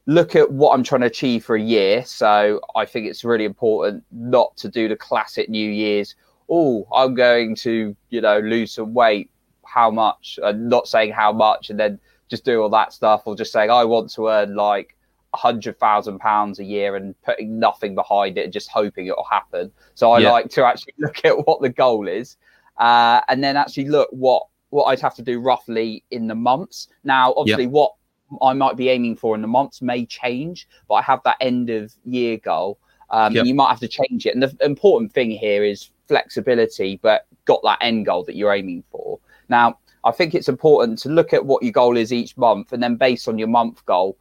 [0.07, 2.03] look at what I'm trying to achieve for a year.
[2.05, 6.15] So I think it's really important not to do the classic New Year's.
[6.49, 9.29] Oh, I'm going to you know lose some weight.
[9.65, 10.39] How much?
[10.41, 11.99] And not saying how much, and then
[12.29, 14.95] just do all that stuff, or just saying I want to earn like
[15.33, 19.15] a hundred thousand pounds a year and putting nothing behind it and just hoping it
[19.15, 19.71] will happen.
[19.93, 20.31] So I yeah.
[20.31, 22.37] like to actually look at what the goal is,
[22.77, 26.87] uh, and then actually look what what I'd have to do roughly in the months.
[27.03, 27.71] Now, obviously, yep.
[27.71, 27.93] what
[28.41, 31.69] I might be aiming for in the months may change, but I have that end
[31.69, 32.77] of year goal.
[33.11, 33.41] Um, yep.
[33.41, 34.33] and you might have to change it.
[34.33, 38.83] And the important thing here is flexibility, but got that end goal that you're aiming
[38.91, 39.19] for.
[39.49, 42.81] Now, I think it's important to look at what your goal is each month, and
[42.81, 44.17] then based on your month goal,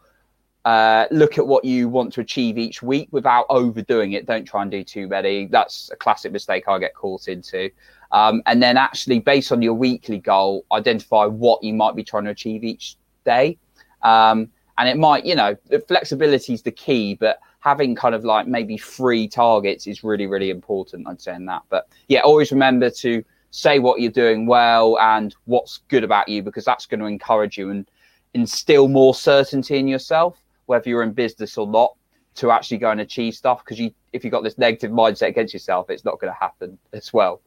[0.64, 4.24] uh, look at what you want to achieve each week without overdoing it.
[4.24, 5.46] Don't try and do too many.
[5.46, 7.70] That's a classic mistake I get caught into.
[8.12, 12.24] Um, and then actually, based on your weekly goal, identify what you might be trying
[12.24, 13.58] to achieve each day.
[14.02, 15.56] Um, and it might, you know,
[15.86, 20.50] flexibility is the key, but having kind of like maybe three targets is really, really
[20.50, 21.06] important.
[21.08, 21.62] I'd say in that.
[21.68, 23.24] But yeah, always remember to
[23.54, 27.56] say what you're doing well and what's good about you, because that's going to encourage
[27.56, 27.88] you and
[28.34, 31.94] instill more certainty in yourself whether you're in business or not,
[32.36, 33.64] to actually go and achieve stuff.
[33.64, 36.78] Because you, if you've got this negative mindset against yourself, it's not going to happen
[36.92, 37.40] as well.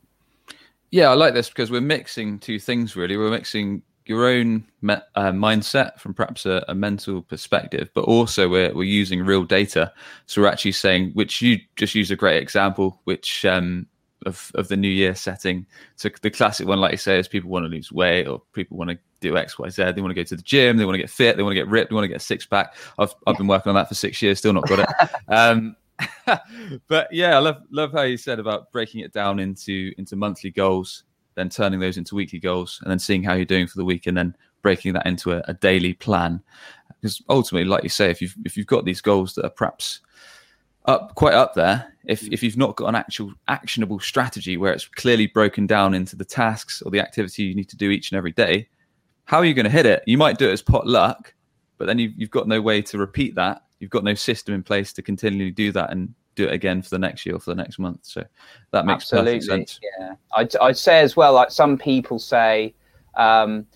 [0.92, 3.18] Yeah, I like this because we're mixing two things really.
[3.18, 8.48] We're mixing your own me- uh, mindset from perhaps a, a, mental perspective, but also
[8.48, 9.92] we're, we're using real data.
[10.28, 13.86] So we're actually saying, which you just use a great example, which um,
[14.26, 15.66] of, of the new year setting.
[15.96, 18.78] So the classic one, like you say, is people want to lose weight or people
[18.78, 19.92] want to do X, Y, Z.
[19.92, 20.78] They want to go to the gym.
[20.78, 21.38] They want to get fit.
[21.38, 21.90] They want to get ripped.
[21.90, 22.76] They want to get a six pack.
[22.98, 25.10] I've I've been working on that for six years, still not got it.
[25.28, 25.76] um,
[26.88, 30.52] but yeah, I love love how you said about breaking it down into into monthly
[30.52, 31.04] goals,
[31.36, 34.08] then turning those into weekly goals, and then seeing how you're doing for the week,
[34.08, 36.42] and then breaking that into a, a daily plan.
[37.02, 40.02] Because ultimately, like you say, if you've if you've got these goals that are perhaps
[40.88, 44.86] up quite up there, if if you've not got an actual actionable strategy where it's
[44.86, 48.18] clearly broken down into the tasks or the activity you need to do each and
[48.18, 48.68] every day,
[49.26, 50.04] how are you going to hit it?
[50.08, 51.34] You might do it as pot luck,
[51.78, 53.64] but then you've, you've got no way to repeat that.
[53.80, 56.90] You've got no system in place to continually do that and do it again for
[56.90, 58.00] the next year or for the next month.
[58.04, 58.24] So
[58.72, 59.34] that makes Absolutely.
[59.34, 59.80] perfect sense.
[60.00, 61.34] Yeah, I'd, I'd say as well.
[61.34, 62.74] Like some people say,
[63.16, 63.68] um,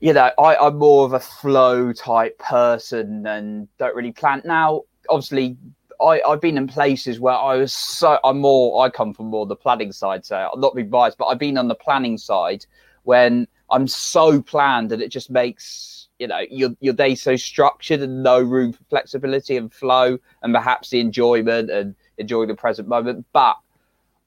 [0.00, 4.42] you know, I, I'm more of a flow type person and don't really plan.
[4.44, 5.56] Now, obviously,
[6.00, 9.46] I, I've been in places where I was so I'm more I come from more
[9.46, 12.66] the planning side, so I'm not being biased, but I've been on the planning side
[13.04, 18.00] when I'm so planned that it just makes you know your your day so structured
[18.00, 22.88] and no room for flexibility and flow and perhaps the enjoyment and enjoying the present
[22.88, 23.26] moment.
[23.32, 23.56] But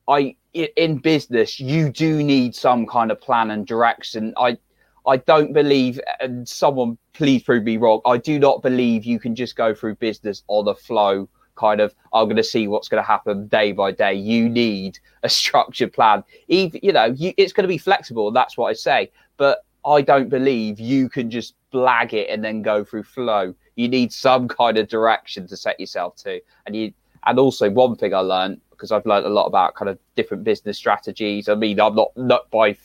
[0.08, 4.34] I in business you do need some kind of plan and direction.
[4.38, 4.58] I
[5.06, 8.02] I don't believe, and someone please prove me wrong.
[8.06, 11.94] I do not believe you can just go through business on a flow kind of
[12.14, 14.14] I'm going to see what's going to happen day by day.
[14.14, 16.24] You need a structured plan.
[16.48, 18.32] Even you know, you, it's going to be flexible.
[18.32, 19.12] That's what I say.
[19.36, 23.54] But I don't believe you can just blag it and then go through flow.
[23.76, 26.40] You need some kind of direction to set yourself to.
[26.66, 26.94] And you
[27.26, 30.44] and also one thing I learned because I've learned a lot about kind of different
[30.44, 31.50] business strategies.
[31.50, 32.78] I mean, I'm not not by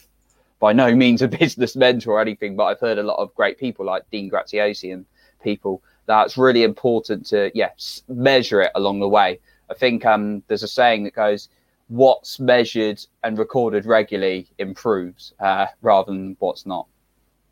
[0.58, 3.58] by no means a business mentor or anything, but I've heard a lot of great
[3.58, 5.04] people like Dean Graziosi and
[5.42, 9.40] people That's really important to yes measure it along the way.
[9.70, 11.48] I think um, there's a saying that goes,
[11.88, 16.86] "What's measured and recorded regularly improves, uh, rather than what's not."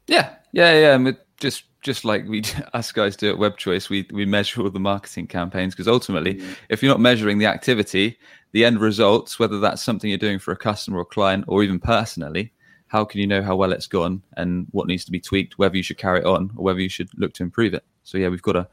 [0.07, 0.95] Yeah, yeah, yeah.
[0.95, 2.43] And just just like we
[2.75, 6.35] us guys do at Web Choice, we we measure all the marketing campaigns because ultimately,
[6.35, 6.57] mm.
[6.69, 8.19] if you're not measuring the activity,
[8.53, 11.79] the end results, whether that's something you're doing for a customer or client or even
[11.79, 12.53] personally,
[12.91, 15.77] how can you know how well it's gone and what needs to be tweaked, whether
[15.77, 17.85] you should carry it on or whether you should look to improve it?
[18.03, 18.67] So yeah, we've got to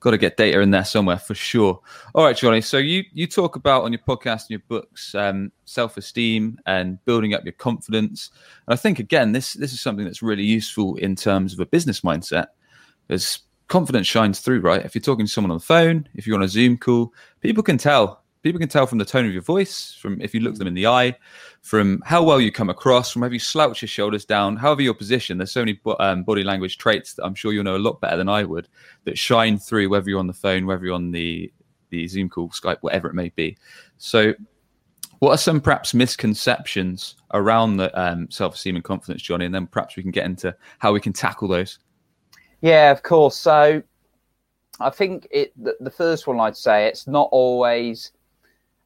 [0.00, 1.80] got to get data in there somewhere for sure.
[2.16, 2.62] All right, Johnny.
[2.62, 7.02] So you you talk about on your podcast and your books um, self esteem and
[7.04, 8.30] building up your confidence.
[8.66, 11.66] And I think again, this this is something that's really useful in terms of a
[11.66, 12.46] business mindset,
[13.06, 14.84] because confidence shines through, right?
[14.84, 17.62] If you're talking to someone on the phone, if you're on a Zoom call, people
[17.62, 20.54] can tell people can tell from the tone of your voice, from if you look
[20.54, 21.16] them in the eye,
[21.62, 24.94] from how well you come across, from whether you slouch your shoulders down, however your
[24.94, 25.38] position.
[25.38, 28.16] There's so many um, body language traits that I'm sure you'll know a lot better
[28.16, 28.68] than I would
[29.04, 31.52] that shine through whether you're on the phone, whether you're on the
[31.90, 33.56] the Zoom call, Skype, whatever it may be.
[33.98, 34.32] So,
[35.18, 39.44] what are some perhaps misconceptions around the um, self-esteem and confidence, Johnny?
[39.44, 41.78] And then perhaps we can get into how we can tackle those.
[42.62, 43.36] Yeah, of course.
[43.36, 43.82] So,
[44.78, 48.12] I think it the first one I'd say it's not always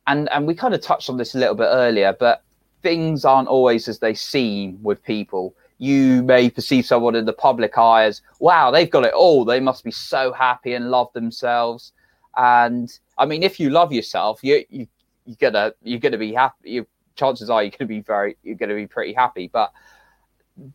[0.06, 2.42] and and we kind of touched on this a little bit earlier, but
[2.82, 5.54] things aren't always as they seem with people.
[5.78, 9.44] You may perceive someone in the public eye as, wow, they've got it all.
[9.44, 11.92] They must be so happy and love themselves.
[12.36, 14.86] And I mean, if you love yourself, you you
[15.24, 16.70] you're gonna you're gonna be happy.
[16.70, 16.86] You,
[17.16, 19.48] chances are you're gonna be very you're gonna be pretty happy.
[19.52, 19.72] But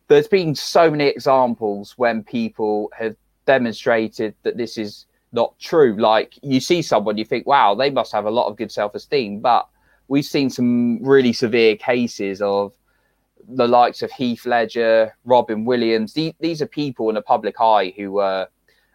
[0.08, 3.16] there's been so many examples when people have
[3.46, 5.96] demonstrated that this is not true.
[5.98, 8.94] Like you see someone, you think, wow, they must have a lot of good self
[8.94, 9.40] esteem.
[9.40, 9.68] But
[10.08, 12.72] we've seen some really severe cases of
[13.48, 16.12] the likes of Heath Ledger, Robin Williams.
[16.12, 18.48] These, these are people in the public eye who were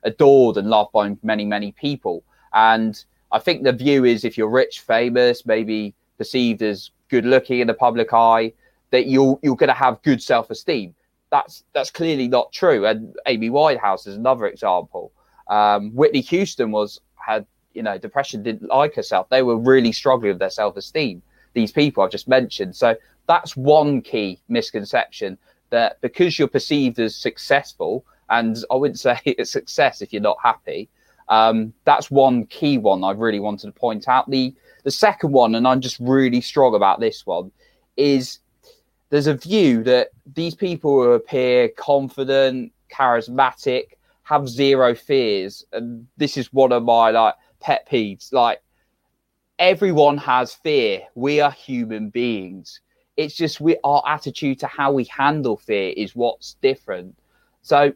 [0.03, 2.23] adored and loved by many, many people.
[2.53, 7.59] And I think the view is if you're rich, famous, maybe perceived as good looking
[7.59, 8.53] in the public eye,
[8.91, 10.95] that you're you're going to have good self esteem.
[11.31, 12.85] That's that's clearly not true.
[12.85, 15.11] And Amy Winehouse is another example.
[15.47, 19.29] Um, Whitney Houston was had you know depression, didn't like herself.
[19.29, 21.21] They were really struggling with their self esteem.
[21.53, 22.75] These people I've just mentioned.
[22.75, 22.95] So
[23.27, 25.37] that's one key misconception
[25.69, 30.37] that because you're perceived as successful, and I wouldn't say it's success if you're not
[30.41, 30.89] happy.
[31.27, 34.29] Um, that's one key one I really wanted to point out.
[34.29, 34.53] The
[34.83, 37.51] the second one, and I'm just really strong about this one,
[37.97, 38.39] is
[39.09, 43.94] there's a view that these people who appear confident, charismatic,
[44.25, 45.63] have zero fears.
[45.71, 48.33] And this is one of my like pet peeves.
[48.33, 48.61] Like
[49.57, 51.03] everyone has fear.
[51.15, 52.81] We are human beings.
[53.17, 57.17] It's just we our attitude to how we handle fear is what's different.
[57.61, 57.93] So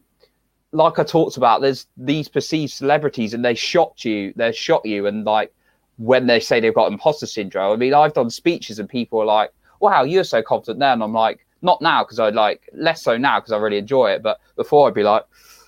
[0.72, 5.08] like I talked about, there's these perceived celebrities and they shot you, they shot you
[5.08, 5.52] and like
[5.98, 7.74] when they say they've got imposter syndrome.
[7.74, 10.94] I mean, I've done speeches and people are like, Wow, you're so confident now.
[10.94, 14.12] And I'm like, not now because I like less so now because I really enjoy
[14.12, 14.22] it.
[14.22, 15.24] But before I'd be like,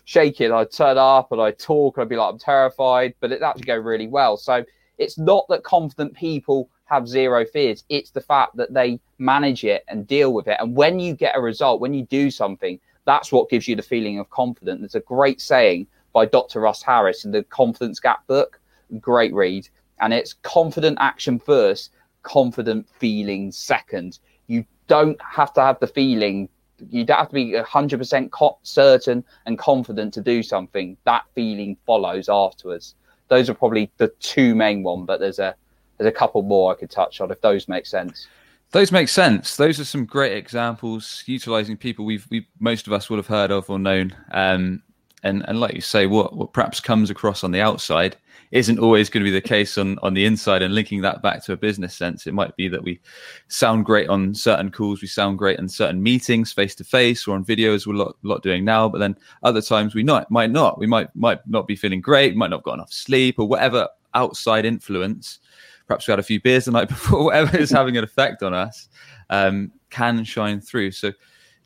[0.05, 0.51] shaking.
[0.51, 3.63] I'd turn up and I'd talk and I'd be like, I'm terrified, but it actually
[3.63, 4.37] go really well.
[4.37, 4.63] So
[4.97, 7.83] it's not that confident people have zero fears.
[7.89, 10.57] It's the fact that they manage it and deal with it.
[10.59, 13.81] And when you get a result, when you do something, that's what gives you the
[13.81, 14.81] feeling of confidence.
[14.81, 16.59] There's a great saying by Dr.
[16.59, 18.59] Russ Harris in the Confidence Gap book.
[18.99, 19.69] Great read.
[20.01, 21.91] And it's confident action first,
[22.23, 24.19] confident feeling second.
[24.47, 26.49] You don't have to have the feeling
[26.89, 30.97] you don't have to be 100% co- certain and confident to do something.
[31.05, 32.95] That feeling follows afterwards.
[33.27, 35.55] Those are probably the two main one but there's a
[35.97, 38.27] there's a couple more i could touch on if those make sense.
[38.71, 39.57] Those make sense.
[39.57, 43.51] Those are some great examples utilizing people we've we most of us will have heard
[43.51, 44.15] of or known.
[44.31, 44.83] Um,
[45.23, 48.17] and and like you say what what perhaps comes across on the outside
[48.51, 51.43] isn't always going to be the case on on the inside and linking that back
[51.43, 52.99] to a business sense it might be that we
[53.47, 57.35] sound great on certain calls we sound great in certain meetings face to face or
[57.35, 60.51] on videos we're a lot, lot doing now but then other times we not might
[60.51, 60.77] not.
[60.77, 64.65] We might might not be feeling great might not got enough sleep or whatever outside
[64.65, 65.39] influence
[65.87, 68.53] perhaps we had a few beers the night before whatever is having an effect on
[68.53, 68.87] us
[69.29, 70.91] um, can shine through.
[70.91, 71.11] So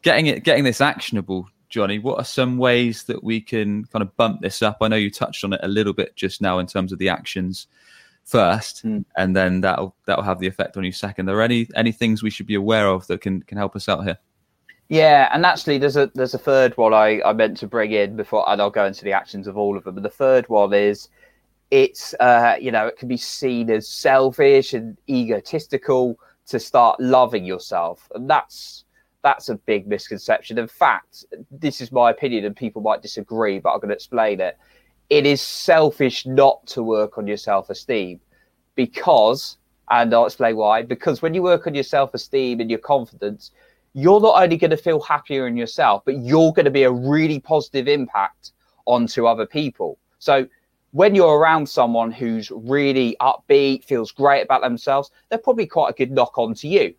[0.02, 4.16] getting it getting this actionable Johnny, what are some ways that we can kind of
[4.16, 4.78] bump this up?
[4.80, 7.10] I know you touched on it a little bit just now in terms of the
[7.10, 7.68] actions
[8.24, 9.04] first, mm.
[9.18, 11.28] and then that'll that'll have the effect on you second.
[11.28, 13.90] Are there any any things we should be aware of that can can help us
[13.90, 14.18] out here?
[14.88, 18.16] Yeah, and actually, there's a there's a third one I, I meant to bring in
[18.16, 19.96] before, and I'll go into the actions of all of them.
[19.96, 21.10] But the third one is
[21.72, 27.44] it's uh, you know it can be seen as selfish and egotistical to start loving
[27.44, 28.85] yourself, and that's
[29.26, 30.60] that's a big misconception.
[30.60, 34.40] In fact, this is my opinion, and people might disagree, but I'm going to explain
[34.40, 34.56] it.
[35.10, 38.20] it is selfish not to work on your self esteem
[38.76, 39.58] because,
[39.90, 43.50] and I'll explain why, because when you work on your self esteem and your confidence,
[43.94, 46.92] you're not only going to feel happier in yourself, but you're going to be a
[46.92, 48.52] really positive impact
[48.86, 49.98] onto other people.
[50.20, 50.48] So
[50.92, 55.94] when you're around someone who's really upbeat, feels great about themselves, they're probably quite a
[55.94, 56.94] good knock on to you.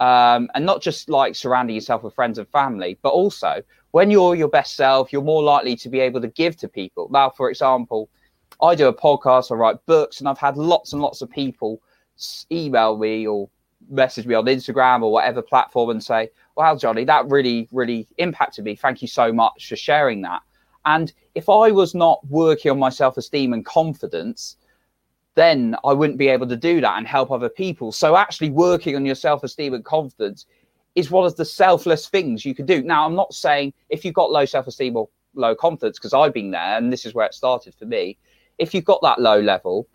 [0.00, 4.34] Um, and not just like surrounding yourself with friends and family, but also when you're
[4.34, 7.08] your best self, you're more likely to be able to give to people.
[7.12, 8.10] Now, for example,
[8.60, 11.80] I do a podcast, I write books, and I've had lots and lots of people
[12.50, 13.48] email me or
[13.88, 18.64] message me on Instagram or whatever platform and say, Wow, Johnny, that really, really impacted
[18.64, 18.76] me.
[18.76, 20.42] Thank you so much for sharing that.
[20.84, 24.56] And if I was not working on my self esteem and confidence,
[25.34, 27.92] then I wouldn't be able to do that and help other people.
[27.92, 30.46] So, actually, working on your self esteem and confidence
[30.94, 32.82] is one of the selfless things you can do.
[32.82, 36.32] Now, I'm not saying if you've got low self esteem or low confidence, because I've
[36.32, 38.16] been there and this is where it started for me.
[38.58, 39.88] If you've got that low level,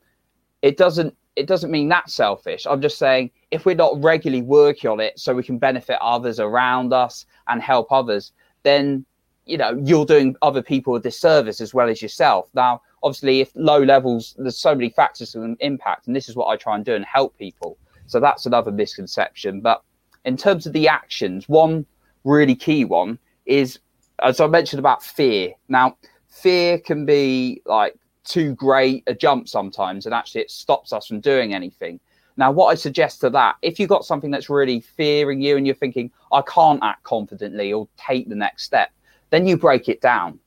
[0.61, 2.67] it doesn't it doesn't mean that's selfish.
[2.69, 6.39] I'm just saying if we're not regularly working on it so we can benefit others
[6.39, 9.05] around us and help others, then
[9.45, 12.49] you know you're doing other people a disservice as well as yourself.
[12.53, 16.47] Now, obviously, if low levels, there's so many factors to impact, and this is what
[16.47, 17.77] I try and do and help people.
[18.07, 19.61] So that's another misconception.
[19.61, 19.83] But
[20.25, 21.85] in terms of the actions, one
[22.23, 23.79] really key one is,
[24.21, 25.53] as I mentioned about fear.
[25.67, 25.97] Now,
[26.29, 31.19] fear can be like too great a jump sometimes, and actually it stops us from
[31.19, 31.99] doing anything.
[32.37, 35.65] Now, what I suggest to that, if you've got something that's really fearing you and
[35.65, 38.91] you're thinking, I can't act confidently or take the next step,
[39.29, 40.39] then you break it down.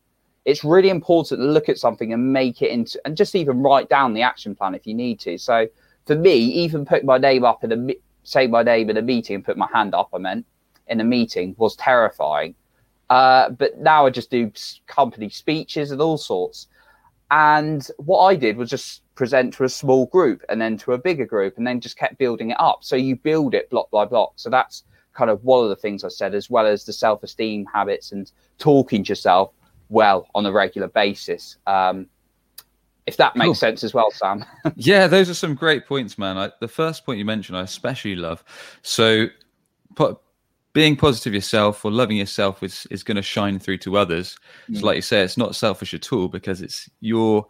[0.44, 3.88] It's really important to look at something and make it into, and just even write
[3.88, 5.38] down the action plan if you need to.
[5.38, 5.66] So
[6.06, 9.36] for me, even putting my name up in a say my name in a meeting
[9.36, 10.46] and put my hand up, I meant
[10.88, 12.54] in a meeting was terrifying.
[13.10, 14.50] Uh, but now I just do
[14.86, 16.68] company speeches and all sorts.
[17.30, 20.98] And what I did was just present to a small group and then to a
[20.98, 22.78] bigger group and then just kept building it up.
[22.82, 24.32] So you build it block by block.
[24.36, 27.22] So that's kind of one of the things I said, as well as the self
[27.22, 29.52] esteem habits and talking to yourself
[29.92, 31.56] well on a regular basis.
[31.66, 32.08] Um,
[33.06, 33.54] if that makes cool.
[33.54, 34.44] sense as well, Sam.
[34.76, 36.38] yeah, those are some great points, man.
[36.38, 38.44] I, the first point you mentioned, I especially love.
[38.82, 39.26] So,
[39.96, 40.18] put,
[40.72, 44.38] being positive yourself or loving yourself is, is going to shine through to others.
[44.70, 44.78] Mm.
[44.78, 47.46] So, like you say, it's not selfish at all because it's you're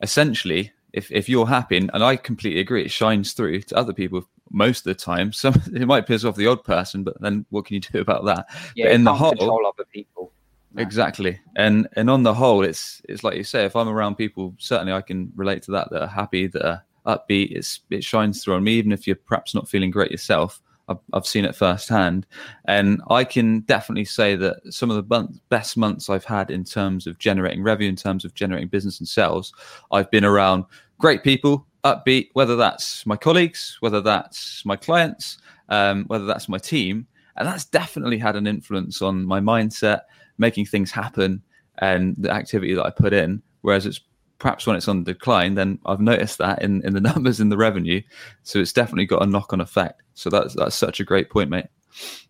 [0.00, 4.24] essentially, if, if you're happy, and I completely agree, it shines through to other people
[4.50, 5.32] most of the time.
[5.32, 8.24] Some it might piss off the odd person, but then what can you do about
[8.26, 8.46] that?
[8.76, 10.32] Yeah, but in the whole, control other people.
[10.76, 11.40] Exactly.
[11.56, 14.92] And and on the whole, it's it's like you say, if I'm around people, certainly
[14.92, 17.52] I can relate to that, that are happy, that are upbeat.
[17.52, 20.60] It's it shines through on me, even if you're perhaps not feeling great yourself.
[20.86, 22.26] I've, I've seen it firsthand,
[22.66, 27.06] and I can definitely say that some of the best months I've had in terms
[27.06, 29.54] of generating revenue, in terms of generating business and sales,
[29.92, 30.64] I've been around
[30.98, 32.28] great people, upbeat.
[32.34, 35.38] Whether that's my colleagues, whether that's my clients,
[35.70, 37.06] um, whether that's my team,
[37.36, 40.00] and that's definitely had an influence on my mindset
[40.38, 41.42] making things happen
[41.78, 43.42] and the activity that I put in.
[43.62, 44.00] Whereas it's
[44.38, 47.56] perhaps when it's on decline, then I've noticed that in, in the numbers in the
[47.56, 48.02] revenue.
[48.42, 50.02] So it's definitely got a knock on effect.
[50.14, 51.66] So that's that's such a great point, mate.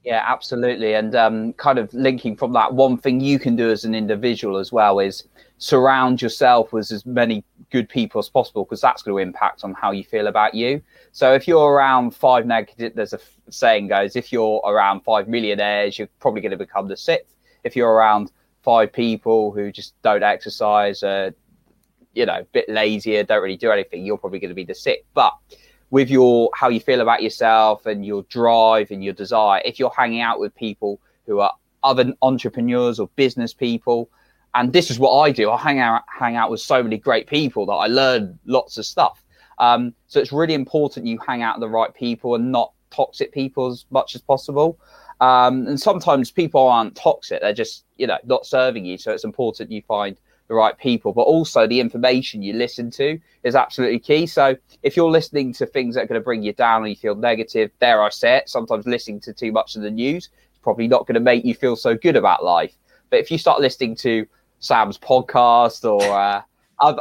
[0.05, 0.95] Yeah, absolutely.
[0.95, 4.59] And um, kind of linking from that, one thing you can do as an individual
[4.59, 5.25] as well is
[5.57, 9.73] surround yourself with as many good people as possible because that's going to impact on
[9.73, 10.83] how you feel about you.
[11.13, 15.99] So if you're around five negative, there's a saying goes, if you're around five millionaires,
[15.99, 17.34] you're probably going to become the sixth
[17.65, 18.31] if you're around
[18.63, 21.31] five people who just don't exercise, uh,
[22.15, 24.75] you know, a bit lazier, don't really do anything, you're probably going to be the
[24.75, 25.05] sick.
[25.15, 25.33] But
[25.91, 29.93] with your how you feel about yourself and your drive and your desire, if you're
[29.97, 34.09] hanging out with people who are other entrepreneurs or business people,
[34.55, 37.27] and this is what I do, I hang out hang out with so many great
[37.27, 39.23] people that I learn lots of stuff.
[39.59, 43.33] Um, so it's really important you hang out with the right people and not toxic
[43.33, 44.79] people as much as possible.
[45.21, 48.99] Um, and sometimes people aren't toxic; they're just you know not serving you.
[48.99, 50.17] So it's important you find
[50.49, 54.27] the right people, but also the information you listen to is absolutely key.
[54.27, 56.97] So if you're listening to things that are going to bring you down and you
[56.97, 58.49] feel negative, there I say it.
[58.49, 61.55] Sometimes listening to too much of the news is probably not going to make you
[61.55, 62.77] feel so good about life.
[63.11, 64.27] But if you start listening to
[64.61, 66.43] Sam's podcast or uh,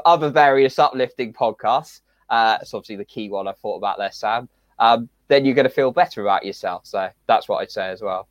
[0.06, 4.48] other various uplifting podcasts, uh, it's obviously the key one I thought about there, Sam.
[4.80, 6.86] Um, then you're going to feel better about yourself.
[6.86, 8.28] So that's what I'd say as well.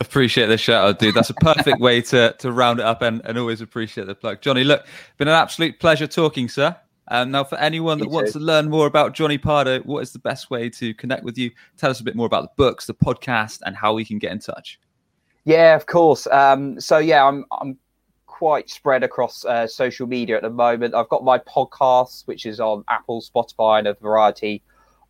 [0.00, 1.14] Appreciate the shout out, dude.
[1.14, 4.40] That's a perfect way to to round it up and, and always appreciate the plug.
[4.40, 4.86] Johnny, look,
[5.18, 6.76] been an absolute pleasure talking, sir.
[7.08, 10.18] Um, now, for anyone that wants to learn more about Johnny Pardo, what is the
[10.18, 11.50] best way to connect with you?
[11.76, 14.32] Tell us a bit more about the books, the podcast, and how we can get
[14.32, 14.80] in touch.
[15.44, 16.26] Yeah, of course.
[16.28, 17.78] Um, so yeah, I'm I'm
[18.26, 20.94] quite spread across uh, social media at the moment.
[20.94, 24.62] I've got my podcast, which is on Apple, Spotify, and a variety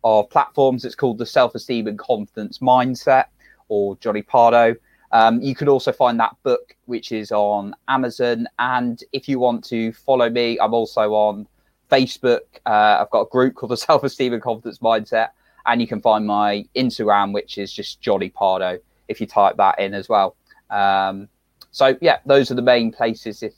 [0.05, 0.85] of platforms.
[0.85, 3.25] It's called the Self Esteem and Confidence Mindset,
[3.67, 4.75] or Johnny Pardo.
[5.11, 8.47] Um, you can also find that book, which is on Amazon.
[8.59, 11.47] And if you want to follow me, I'm also on
[11.91, 12.41] Facebook.
[12.65, 15.29] Uh, I've got a group called the Self Esteem and Confidence Mindset.
[15.65, 18.77] And you can find my Instagram, which is just Johnny Pardo,
[19.07, 20.35] if you type that in as well.
[20.69, 21.27] Um,
[21.71, 23.53] so, yeah, those are the main places if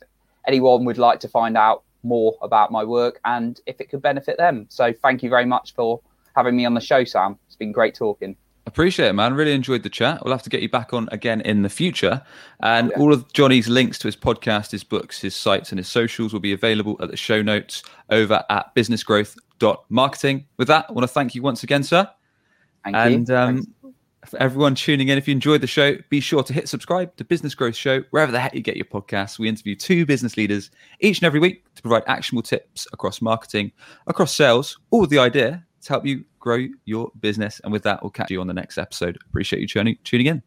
[0.48, 4.38] anyone would like to find out more about my work and if it could benefit
[4.38, 4.68] them.
[4.70, 6.00] So, thank you very much for
[6.38, 7.38] having me on the show, Sam.
[7.48, 8.38] It's been great talking.
[8.68, 9.34] Appreciate it, man.
[9.34, 10.24] Really enjoyed the chat.
[10.24, 12.22] We'll have to get you back on again in the future.
[12.62, 13.00] And yeah.
[13.00, 16.42] all of Johnny's links to his podcast, his books, his sites, and his socials will
[16.42, 20.46] be available at the show notes over at businessgrowth.marketing.
[20.58, 22.10] With that, I want to thank you once again, sir.
[22.84, 23.02] Thank you.
[23.02, 23.74] and um,
[24.26, 27.24] for everyone tuning in, if you enjoyed the show, be sure to hit subscribe to
[27.24, 29.40] Business Growth Show, wherever the heck you get your podcasts.
[29.40, 33.72] We interview two business leaders each and every week to provide actionable tips across marketing,
[34.08, 37.60] across sales, all with the idea to help you grow your business.
[37.64, 39.18] And with that, we'll catch you on the next episode.
[39.30, 40.44] Appreciate you tuning, tuning in.